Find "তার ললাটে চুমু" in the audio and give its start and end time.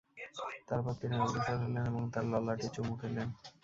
2.13-2.93